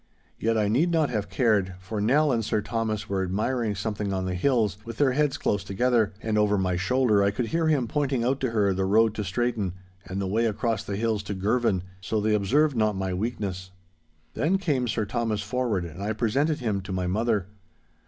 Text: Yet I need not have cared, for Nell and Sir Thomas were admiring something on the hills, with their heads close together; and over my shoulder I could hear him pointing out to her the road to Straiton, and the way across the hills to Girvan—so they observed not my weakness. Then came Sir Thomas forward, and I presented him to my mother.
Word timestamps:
Yet 0.39 0.57
I 0.57 0.67
need 0.67 0.89
not 0.89 1.11
have 1.11 1.29
cared, 1.29 1.75
for 1.79 2.01
Nell 2.01 2.31
and 2.31 2.43
Sir 2.43 2.59
Thomas 2.59 3.07
were 3.07 3.21
admiring 3.21 3.75
something 3.75 4.11
on 4.11 4.25
the 4.25 4.33
hills, 4.33 4.79
with 4.83 4.97
their 4.97 5.11
heads 5.11 5.37
close 5.37 5.63
together; 5.63 6.11
and 6.23 6.39
over 6.39 6.57
my 6.57 6.75
shoulder 6.75 7.21
I 7.21 7.29
could 7.29 7.49
hear 7.49 7.67
him 7.67 7.87
pointing 7.87 8.23
out 8.23 8.39
to 8.39 8.49
her 8.49 8.73
the 8.73 8.85
road 8.85 9.13
to 9.13 9.23
Straiton, 9.23 9.73
and 10.05 10.19
the 10.19 10.25
way 10.25 10.45
across 10.47 10.83
the 10.83 10.95
hills 10.95 11.21
to 11.21 11.35
Girvan—so 11.35 12.19
they 12.19 12.33
observed 12.33 12.75
not 12.75 12.95
my 12.95 13.13
weakness. 13.13 13.69
Then 14.33 14.57
came 14.57 14.87
Sir 14.87 15.05
Thomas 15.05 15.43
forward, 15.43 15.85
and 15.85 16.01
I 16.01 16.13
presented 16.13 16.61
him 16.61 16.81
to 16.81 16.91
my 16.91 17.05
mother. 17.05 17.45